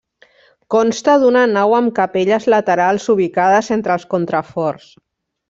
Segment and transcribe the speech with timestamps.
[0.75, 4.91] Consta d'una nau amb capelles laterals ubicades entre els contraforts.